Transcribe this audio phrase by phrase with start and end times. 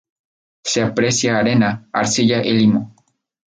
[0.63, 2.95] Se aprecia arena, arcilla y limo.